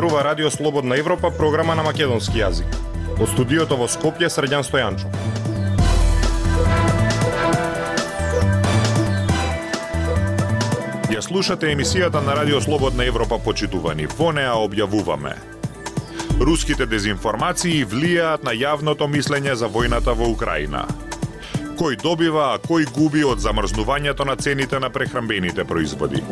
[0.00, 2.68] зборува Радио Слободна Европа, програма на македонски јазик.
[3.20, 5.10] Од студиото во Скопје Средјан Стојанчо.
[11.12, 14.06] Ја слушате емисијата на Радио Слободна Европа почитувани.
[14.16, 15.34] Во неа објавуваме
[16.40, 20.86] Руските дезинформации влијаат на јавното мислење за војната во Украина.
[21.76, 26.24] Кој добива, а кој губи од замрзнувањето на цените на прехрамбените производи?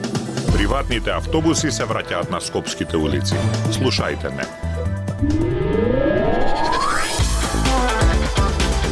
[0.53, 3.35] Приватните автобуси се враќаат на скопските улици.
[3.73, 4.45] Слушајте не.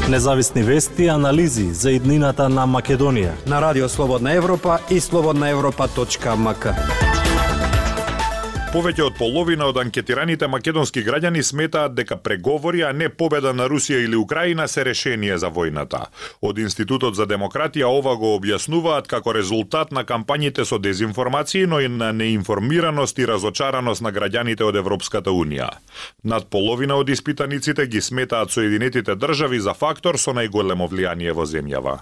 [0.09, 6.66] Независни вести и анализи за иднината на Македонија на Радио Слободна Европа и слободнаевропа.мк.
[8.76, 14.02] Повеќе од половина од анкетираните македонски граѓани сметаат дека преговори, а не победа на Русија
[14.04, 16.02] или Украина се решение за војната.
[16.45, 21.88] Од Институтот за демократија ова го објаснуваат како резултат на кампањите со дезинформации, но и
[21.88, 25.70] на неинформираност и разочараност на граѓаните од Европската Унија.
[26.23, 31.98] Над половина од испитаниците ги сметаат Соединетите држави за фактор со најголемо влијание во земјава.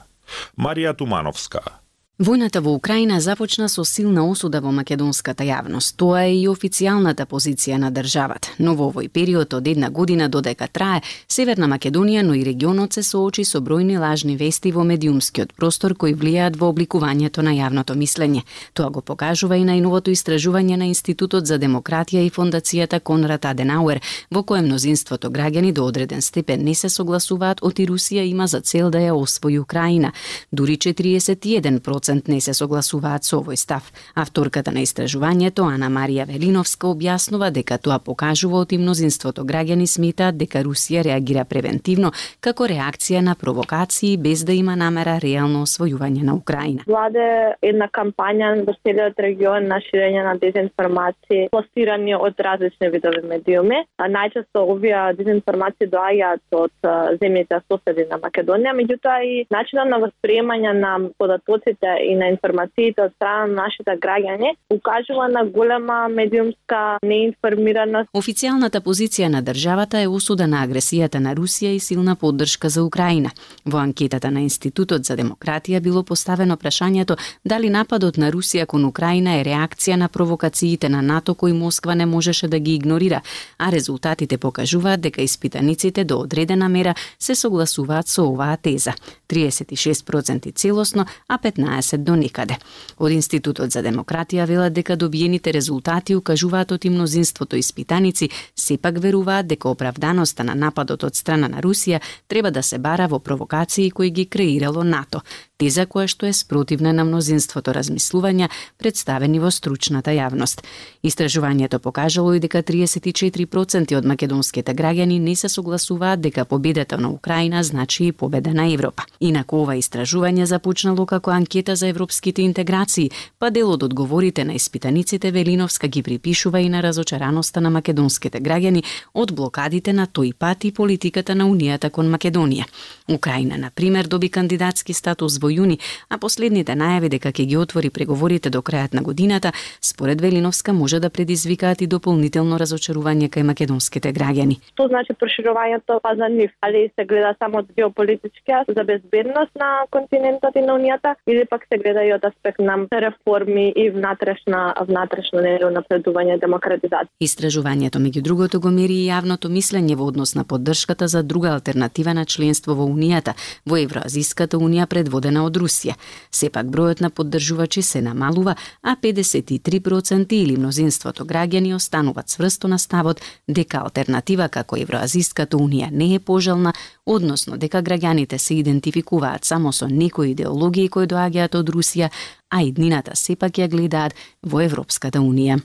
[0.59, 1.84] Марија Тумановска
[2.19, 5.97] Војната во Украина започна со силна осуда во македонската јавност.
[5.99, 8.53] Тоа е и официјалната позиција на државата.
[8.59, 13.03] Но во овој период од една година додека трае, Северна Македонија, но и регионот се
[13.03, 18.45] соочи со бројни лажни вести во медиумскиот простор кои влијаат во обликувањето на јавното мислење.
[18.75, 24.45] Тоа го покажува и најновото истражување на Институтот за демократија и фондацијата Конрад Аденауер, во
[24.45, 28.99] кое мнозинството граѓани до одреден степен не се согласуваат оти Русија има за цел да
[28.99, 30.13] ја освои Украина.
[30.53, 33.87] Дури 41% процент не се согласуваат со овој став.
[34.15, 40.61] Авторката на истражувањето, Ана Марија Велиновска, објаснува дека тоа покажува оти мнозинството граѓани сметаат дека
[40.61, 42.11] Русија реагира превентивно
[42.45, 46.85] како реакција на провокации без да има намера реално освојување на Украина.
[46.87, 53.81] Владе една кампања во целиот регион на ширење на дезинформации пласирани од различни видови медиуми.
[53.97, 56.93] А најчесто овие дезинформации доаѓаат од
[57.25, 63.13] земјите соседи на Македонија, меѓутоа и начинот на восприемање на податоците и на информациите од
[63.17, 68.11] страна на нашите граѓани укажува на голема медиумска неинформираност.
[68.15, 73.31] Официјалната позиција на државата е осуда на агресијата на Русија и силна поддршка за Украина.
[73.65, 79.39] Во анкетата на Институтот за демократија било поставено прашањето дали нападот на Русија кон Украина
[79.41, 83.21] е реакција на провокациите на НАТО кои Москва не можеше да ги игнорира,
[83.59, 88.93] а резултатите покажуваат дека испитаниците до одредена мера се согласуваат со оваа теза.
[89.29, 92.57] 36% целосно, а 15 се до никаде.
[92.99, 99.69] Од Институтот за демократија велат дека добиените резултати укажуваат од мнозинството испитаници сепак веруваат дека
[99.69, 104.27] оправданоста на нападот од страна на Русија треба да се бара во провокации кои ги
[104.27, 105.21] креирало НАТО,
[105.57, 108.49] теза која што е спротивна на мнозинството размислувања
[108.79, 110.65] представени во стручната јавност.
[111.03, 117.63] Истражувањето покажало и дека 34% од македонските граѓани не се согласуваат дека победата на Украина
[117.63, 119.05] значи и победа на Европа.
[119.21, 125.31] Инаку ова истражување започнало како анкета за европските интеграции, па дел од одговорите на испитаниците
[125.31, 128.85] Велиновска ги припишува и на разочараноста на македонските граѓани
[129.15, 132.65] од блокадите на тој пат и политиката на Унијата кон Македонија.
[133.09, 135.79] Украина, на пример, доби кандидатски статус во јуни,
[136.09, 141.01] а последните најави дека ќе ги отвори преговорите до крајот на годината, според Велиновска може
[141.01, 144.61] да предизвикаат и дополнително разочарување кај македонските граѓани.
[144.75, 146.51] Што значи проширувањето па за нив?
[146.61, 151.67] Али се гледа само од геополитички за безбедност на континентот и на Унијата или пак
[151.73, 155.41] се гледа и од аспект на реформи и внатрешна внатрешно
[155.75, 157.11] напредување демократизација.
[157.21, 162.15] Истражувањето меѓу другото го мери и јавното мислење во однос на поддршката за друга алтернатива
[162.15, 163.35] на членство во Унијата,
[163.67, 165.97] во Евроазиската Унија предводена од Русија.
[166.31, 173.21] Сепак бројот на поддржувачи се намалува, а 53% или мнозинството граѓани остануваат сврсто на ставот
[173.49, 176.73] дека алтернатива како Евроазиската Унија не е пожелна,
[177.07, 182.11] односно дека граѓаните се идентификуваат само со некои идеологии кои доаѓаат од Русија,
[182.51, 185.59] а иднината сепак ја гледаат во Европската Унија.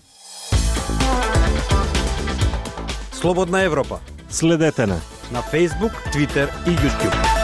[3.12, 4.00] Слободна Европа.
[4.30, 5.00] Следете на
[5.32, 7.39] на Facebook, Twitter и YouTube.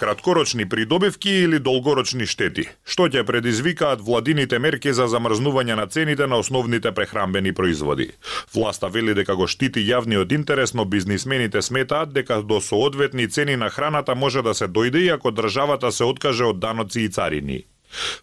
[0.00, 6.38] Краткорочни придобивки или долгорочни штети, што ќе предизвикаат владините мерки за замрзнување на цените на
[6.40, 8.06] основните прехрамбени производи.
[8.54, 13.68] Власта вели дека го штити јавниот интерес, но бизнисмените сметаат дека до соодветни цени на
[13.68, 17.64] храната може да се дојде и ако државата се откаже од даноци и царини.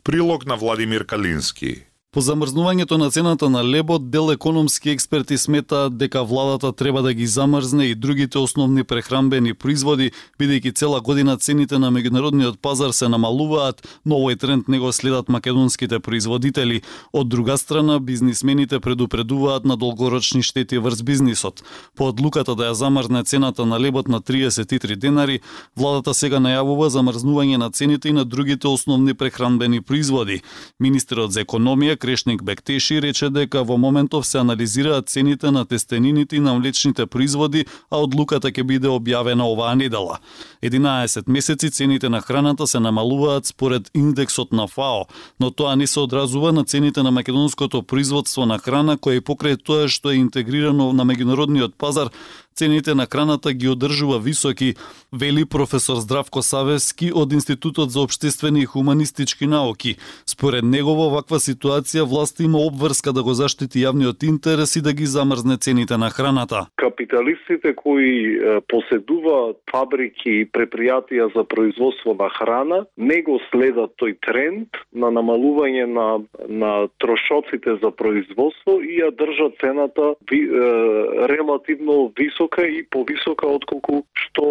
[0.03, 1.87] Прилог на Владимир Калински.
[2.12, 7.27] По замрзнувањето на цената на лебот, дел економски експерти сметаат дека владата треба да ги
[7.27, 13.83] замрзне и другите основни прехрамбени производи, бидејќи цела година цените на меѓународниот пазар се намалуваат,
[14.06, 16.81] но овој тренд не го следат македонските производители.
[17.12, 21.63] Од друга страна, бизнисмените предупредуваат на долгорочни штети врз бизнисот.
[21.95, 25.42] По одлуката да ја замрзне цената на лебот на 33 денари,
[25.75, 30.42] владата сега најавува замрзнување на цените и на другите основни прехранбени производи.
[30.80, 36.39] Министерот за економија Крешник Бектеши рече дека во моментов се анализираат цените на тестенините и
[36.39, 40.19] на млечните производи, а одлуката ќе биде објавена оваа недела.
[40.63, 45.05] 11 месеци цените на храната се намалуваат според индексот на ФАО,
[45.39, 49.57] но тоа не се одразува на цените на македонското производство на храна кој е покрај
[49.63, 52.09] тоа што е интегрирано на меѓународниот пазар
[52.57, 54.74] цените на храната ги одржува високи,
[55.13, 59.95] вели професор Здравко Савески од Институтот за обштествени и хуманистички науки.
[60.25, 64.94] Според него во ваква ситуација власт има обврска да го заштити јавниот интерес и да
[64.94, 66.65] ги замрзне цените на храната.
[66.75, 74.81] Капиталистите кои поседуваат фабрики и предпријатија за производство на храна не го следат тој тренд
[74.94, 76.07] на намалување на
[76.50, 83.47] на трошоците за производство и ја држат цената ви, е, релативно високо висока и повисока
[83.47, 84.44] отколку што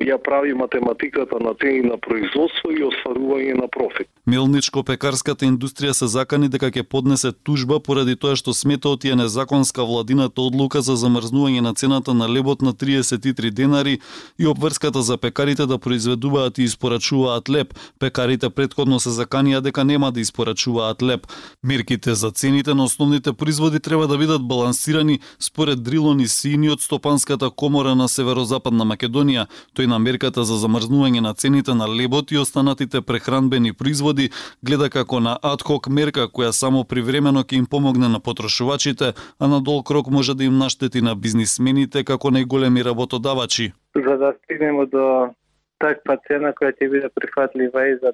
[0.00, 4.08] е, ја прави математиката на цени на производство и остварување на профит.
[4.26, 10.40] Мелничко-пекарската индустрија се закани дека ќе поднесе тужба поради тоа што сметаот ја незаконска владината
[10.42, 13.98] одлука за замрзнување на цената на лебот на 33 денари
[14.38, 17.74] и обврската за пекарите да произведуваат и испорачуваат леб.
[17.98, 21.26] Пекарите предходно се заканија дека нема да испорачуваат леб.
[21.62, 26.70] Мерките за цените на основните производи треба да бидат балансирани според Дрилон и Сини
[27.06, 29.46] од Стопанската комора на Северозападна Македонија,
[29.78, 34.30] тој на мерката за замрзнување на цените на лебот и останатите прехранбени производи
[34.62, 39.60] гледа како на адхок мерка која само привремено ќе им помогне на потрошувачите, а на
[39.60, 43.72] долг рок може да им наштети на бизнисмените како најголеми работодавачи.
[43.94, 45.30] За да стигнеме до
[45.78, 48.12] таква цена која ќе биде прифатлива и за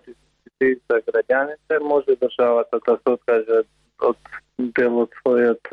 [0.60, 3.64] и за граѓаните, може државата да се откаже
[3.98, 4.18] од
[4.58, 5.72] дел од својот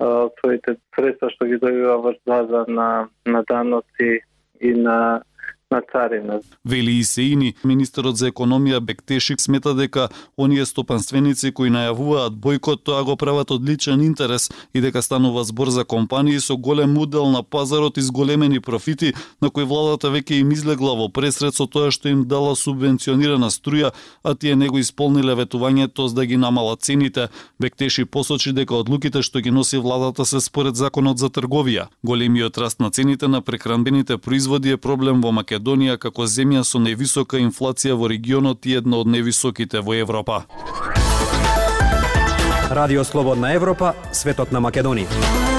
[0.00, 4.20] своите средства што ги добива врз база на на даноци
[4.60, 5.22] и на
[5.70, 6.40] на царина.
[6.64, 10.08] Вели Исеини, министерот за економија Бектешик смета дека
[10.38, 15.70] оние стопанственици кои најавуваат бојкот тоа го прават од личен интерес и дека станува збор
[15.74, 20.52] за компании со голем удел на пазарот и зголемени профити на кои владата веќе им
[20.52, 23.90] излегла во пресред со тоа што им дала субвенционирана струја,
[24.22, 27.28] а тие не го исполниле ветувањето за да ги намалат цените.
[27.60, 31.88] Бектеши посочи дека одлуките што ги носи владата се според законот за трговија.
[32.04, 36.78] Големиот раст на цените на прекранбените производи е проблем во Македонија Македонија како земја со
[36.78, 40.44] највисока инфлација во регионот и една од највисоките во Европа.
[42.70, 45.55] Радио Слободна Европа, светот на Македонија.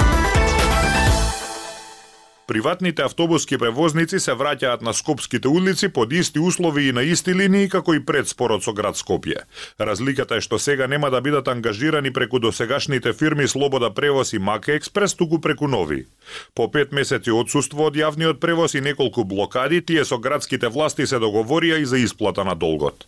[2.48, 7.68] Приватните автобуски превозници се враќаат на скопските улици под исти услови и на исти линии
[7.68, 9.42] како и пред спорот со град Скопје.
[9.76, 14.78] Разликата е што сега нема да бидат ангажирани преку досегашните фирми Слобода превоз и Маке
[14.80, 16.06] Експрес, туку преку нови.
[16.54, 21.20] По пет месеци одсуство од јавниот превоз и неколку блокади, тие со градските власти се
[21.20, 23.04] договорија и за исплата на долгот.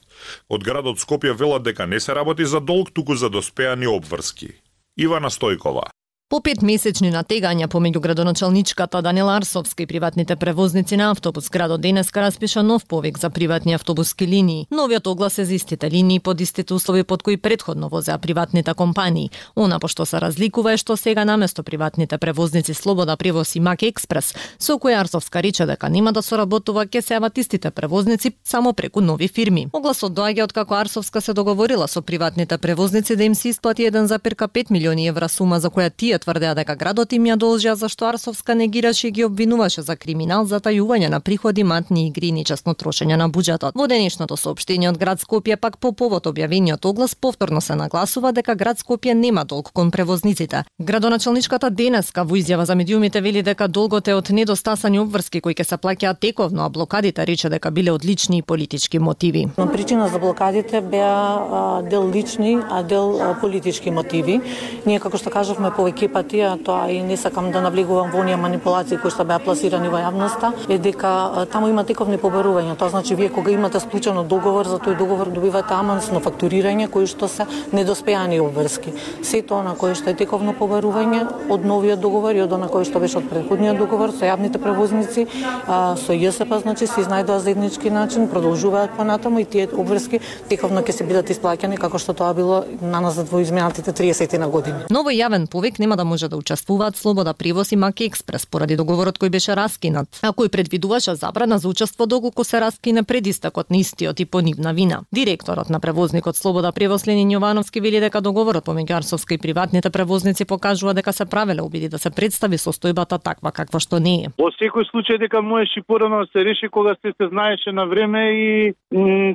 [0.50, 4.52] Од градот Скопје велат дека не се работи за долг, туку за доспеани обврски.
[5.00, 5.88] Ивана Стојкова
[6.30, 12.20] По пет месечни натегања помеѓу градоначалничката Данила Арсовска и приватните превозници на автобус, градот денеска
[12.22, 14.66] распиша нов повик за приватни автобуски линии.
[14.70, 19.30] Новиот оглас е за истите линии под истите услови под кои предходно возеа приватните компании.
[19.56, 23.82] Она по што се разликува е што сега наместо приватните превозници Слобода превоз и Мак
[23.82, 28.72] Експрес, со кои Арсовска рече дека нема да соработува ке се јават истите превозници само
[28.72, 29.66] преку нови фирми.
[29.72, 34.70] Огласот доаѓа од како Арсовска се договорила со приватните превозници да им се исплати 1,5
[34.70, 39.08] милиони евра сума за која тие тврдеа дека градот им ја должија зашто Арсовска негираше
[39.08, 43.28] и ги обвинуваше за криминал, за тајување на приходи, матни игри и нечесно трошење на
[43.28, 43.74] буџетот.
[43.74, 48.54] Во денешното соопштение од град Скопје пак по повод објавениот оглас повторно се нагласува дека
[48.54, 50.64] град Скопје нема долг кон превозниците.
[50.78, 55.64] Градоначалничката денеска во изјава за медиумите вели дека долгот е од недостасани обврски кои ќе
[55.64, 59.48] се плаќаат тековно, а блокадите рече дека биле од лични и политички мотиви.
[59.56, 64.40] Причина за блокадите беа дел лични, а дел политички мотиви.
[64.86, 68.98] Ние како што кажавме повеќе патија, тоа и не сакам да навлегувам во оние манипулации
[68.98, 72.76] кои што беа пласирани во јавноста, е дека таму има тековни побарувања.
[72.76, 77.28] Тоа значи вие кога имате склучено договор, за тој договор добивате амансно фактурирање кои што
[77.28, 78.92] се недоспеани обврски.
[79.22, 82.84] Се тоа на кое што е тековно побарување од новиот договор и од она кое
[82.84, 85.26] што беше од претходниот договор со јавните превозници,
[85.66, 90.18] со ЈСП па, значи се изнајдоа заеднички начин, продолжуваат понатаму и тие обврски
[90.50, 94.88] тековно ќе се бидат исплаќани како што тоа било наназад во изминатите 30 на години.
[94.90, 98.76] Ново јавен повик нема да Да може да учествуваат Слобода Привоз и Маки Експрес поради
[98.76, 103.68] договорот кој беше раскинат, а кој предвидуваше забрана за учество доколку се раскине пред истекот
[103.70, 105.02] на истиот и по нивна вина.
[105.12, 110.44] Директорот на превозникот Слобода Привоз Ленин Јовановски вели дека договорот помеѓу Арсовска и приватните превозници
[110.44, 114.32] покажува дека се правеле обиди да се представи состојбата таква каква што не е.
[114.40, 118.22] Во секој случај дека можеше порано да се реши кога се се знаеше на време
[118.32, 118.72] и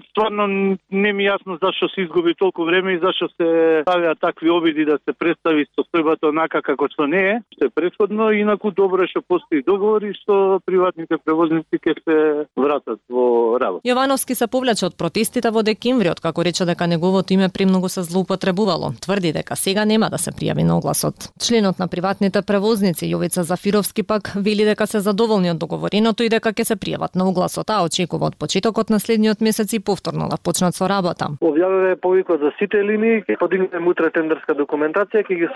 [0.10, 0.48] стварно
[0.92, 4.98] не ми јасно зашто се изгуби толку време и зашто се ставиа такви обиди да
[5.06, 7.36] се представи состојбата онака како што не е.
[7.56, 12.18] Што е претходно инаку добро што постои договори што приватните превозници ќе се
[12.56, 13.84] вратат во работа.
[13.88, 18.94] Јовановски се повлече од протестите во декември, како рече дека неговото име премногу се злоупотребувало.
[19.02, 21.32] Тврди дека сега нема да се пријави на огласот.
[21.42, 26.54] Членот на приватните превозници Јовица Зафировски пак вели дека се задоволни од договореното и дека
[26.54, 30.38] ќе се пријават на огласот, а очекува од почетокот на следниот месец и повторно да
[30.38, 31.32] почнат со работа.
[31.42, 35.50] Објавиве повикот за сите линии, ќе подигнеме утре тендерска документација, ќе ги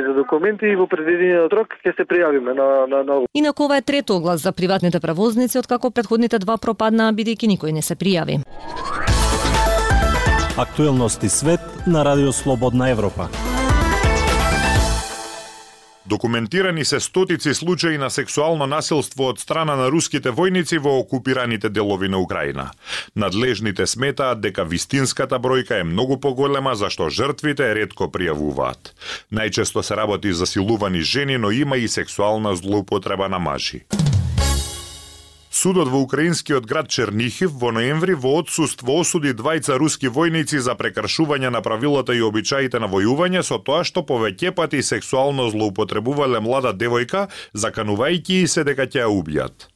[0.00, 3.76] совереме потребните документи и во предвидениот рок ќе се пријавиме на на на Инаку ова
[3.76, 8.40] е трето оглас за приватните превозници откако претходните два пропаднаа бидејќи никој не се пријави.
[10.58, 13.49] Актуелности свет на Радио Слободна Европа.
[16.10, 22.08] Документирани се стотици случаи на сексуално насилство од страна на руските војници во окупираните делови
[22.10, 22.70] на Украина.
[23.14, 28.90] Надлежните сметаат дека вистинската бројка е многу поголема зашто жртвите ретко пријавуваат.
[29.30, 33.86] Најчесто се работи за силувани жени, но има и сексуална злоупотреба на мажи.
[35.50, 41.50] Судот во украинскиот град Чернихив во ноември во одсуство осуди двајца руски војници за прекршување
[41.50, 47.26] на правилата и обичаите на војување со тоа што повеќе пати сексуално злоупотребувале млада девојка,
[47.50, 49.66] заканувајќи се дека ќе ја убијат.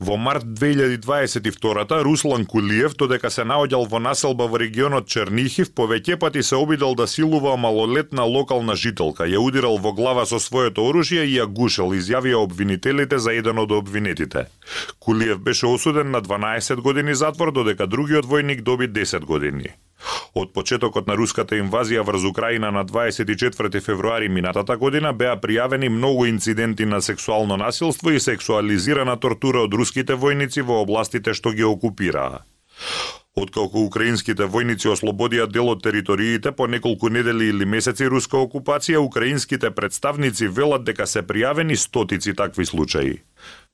[0.00, 6.42] Во март 2022 Руслан Кулиев, додека се наоѓал во населба во регионот Чернихив, повеќе пати
[6.42, 11.38] се обидел да силува малолетна локална жителка, ја удирал во глава со своето оружје и
[11.38, 14.48] ја гушел, изјавија обвинителите за еден од обвинетите.
[14.98, 19.78] Кулиев беше осуден на 12 години затвор, додека другиот војник доби 10 години.
[20.34, 26.26] Од почетокот на руската инвазија врз Украина на 24 февруари минатата година беа пријавени многу
[26.26, 32.42] инциденти на сексуално насилство и сексуализирана тортура од руските војници во областите што ги окупираа.
[33.34, 39.70] Откако украинските војници ослободија дел од териториите по неколку недели или месеци руска окупација, украинските
[39.74, 43.16] представници велат дека се пријавени стотици такви случаи.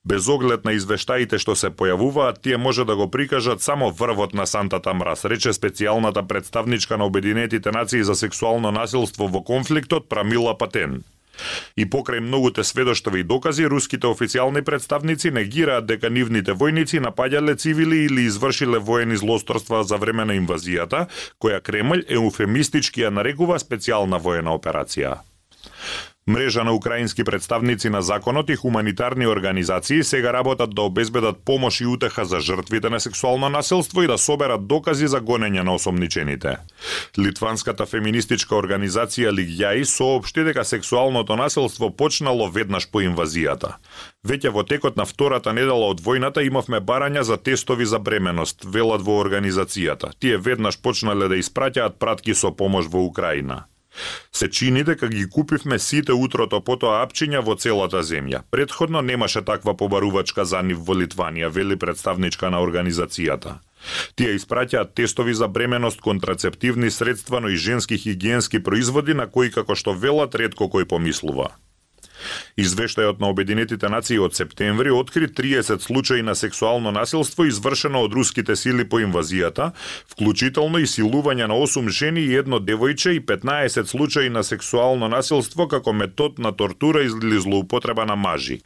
[0.05, 4.47] Без оглед на извештаите што се појавуваат, тие може да го прикажат само врвот на
[4.47, 11.03] сантата мраз, рече специјалната представничка на Обединетите нации за сексуално насилство во конфликтот Прамила Патен.
[11.77, 18.05] И покрај многуте сведоштва и докази, руските официјални представници негираат дека нивните војници напаѓале цивили
[18.09, 21.07] или извршиле воени злосторства за време на инвазијата,
[21.41, 25.21] која Кремљ еуфемистички ја нарекува специјална воена операција.
[26.31, 31.87] Мрежа на украински представници на законот и хуманитарни организации сега работат да обезбедат помош и
[31.87, 36.57] утеха за жртвите на сексуално насилство и да соберат докази за гонење на осомничените.
[37.19, 43.75] Литванската феминистичка организација Лигјаи соопшти дека сексуалното насилство почнало веднаш по инвазијата.
[44.23, 49.03] Веќе во текот на втората недела од војната имавме барања за тестови за бременост, велат
[49.03, 50.15] во организацијата.
[50.19, 53.65] Тие веднаш почнале да испраќаат пратки со помош во Украина.
[54.33, 58.43] Се чини дека ги купивме сите утрото потоа апчиња во целата земја.
[58.51, 63.59] Предходно немаше таква побарувачка за нив во Литванија, вели представничка на организацијата.
[64.15, 69.75] Тие испраќаат тестови за бременост, контрацептивни средства, но и женски хигиенски производи на кои како
[69.75, 71.51] што велат ретко кој помислува.
[72.57, 78.57] Извештајот на Обединетите нации од септември откри 30 случаи на сексуално насилство извршено од руските
[78.57, 79.73] сили по инвазијата,
[80.13, 85.69] вклучително и силување на 8 жени и едно девојче и 15 случаи на сексуално насилство
[85.69, 88.61] како метод на тортура или злоупотреба на мажи.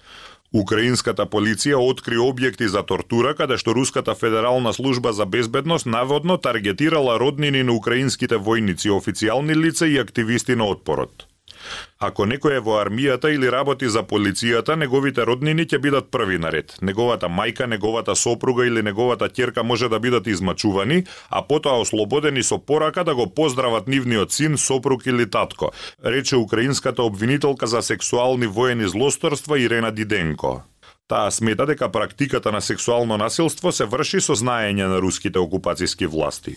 [0.55, 7.19] Украинската полиција откри објекти за тортура каде што Руската федерална служба за безбедност наводно таргетирала
[7.19, 11.27] роднини на украинските војници, официјални лица и активисти на отпорот.
[11.99, 16.51] Ако некој е во армијата или работи за полицијата, неговите роднини ќе бидат први на
[16.53, 16.77] ред.
[16.83, 22.59] Неговата мајка, неговата сопруга или неговата ќерка може да бидат измачувани, а потоа ослободени со
[22.59, 25.73] порака да го поздрават нивниот син, сопруг или татко,
[26.05, 30.63] рече украинската обвинителка за сексуални воени злосторства Ирена Диденко.
[31.09, 36.57] Таа смета дека практиката на сексуално насилство се врши со знаење на руските окупацијски власти.